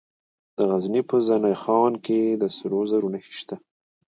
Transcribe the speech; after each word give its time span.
د 0.57 0.57
غزني 0.69 1.01
په 1.09 1.15
زنه 1.27 1.51
خان 1.61 1.93
کې 2.05 2.19
د 2.41 2.43
سرو 2.55 2.81
زرو 2.89 3.07
نښې 3.13 3.33
شته. 3.39 3.55